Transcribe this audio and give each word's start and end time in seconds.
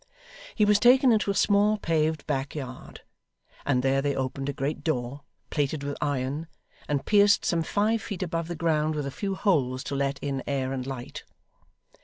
He 0.55 0.65
was 0.65 0.79
taken 0.79 1.11
into 1.11 1.29
a 1.29 1.35
small 1.35 1.77
paved 1.77 2.25
back 2.25 2.55
yard, 2.55 3.01
and 3.67 3.83
there 3.83 4.01
they 4.01 4.15
opened 4.15 4.49
a 4.49 4.51
great 4.51 4.83
door, 4.83 5.21
plated 5.51 5.83
with 5.83 5.95
iron, 6.01 6.47
and 6.87 7.05
pierced 7.05 7.45
some 7.45 7.61
five 7.61 8.01
feet 8.01 8.23
above 8.23 8.47
the 8.47 8.55
ground 8.55 8.95
with 8.95 9.05
a 9.05 9.11
few 9.11 9.35
holes 9.35 9.83
to 9.83 9.95
let 9.95 10.17
in 10.17 10.41
air 10.47 10.73
and 10.73 10.87
light. 10.87 11.23